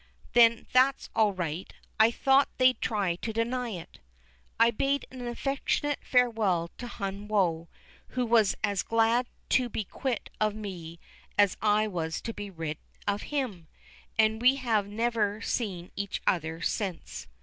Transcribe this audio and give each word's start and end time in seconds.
"Then 0.33 0.65
that's 0.73 1.11
all 1.15 1.31
right: 1.31 1.71
I 1.99 2.09
thought 2.09 2.49
they'd 2.57 2.81
try 2.81 3.17
to 3.17 3.31
deny 3.31 3.69
it." 3.69 3.99
I 4.59 4.71
bade 4.71 5.05
an 5.11 5.27
affectionate 5.27 5.99
farewell 6.03 6.71
to 6.79 6.87
Hun 6.87 7.27
Woe, 7.27 7.69
who 8.07 8.25
was 8.25 8.55
as 8.63 8.81
glad 8.81 9.27
to 9.49 9.69
be 9.69 9.83
quit 9.83 10.31
of 10.39 10.55
me 10.55 10.99
as 11.37 11.55
I 11.61 11.85
was 11.87 12.19
to 12.21 12.33
be 12.33 12.49
rid 12.49 12.79
of 13.07 13.21
him, 13.29 13.67
and 14.17 14.41
we 14.41 14.55
have 14.55 14.87
never 14.87 15.39
seen 15.43 15.91
each 15.95 16.19
other 16.25 16.61
since. 16.61 17.27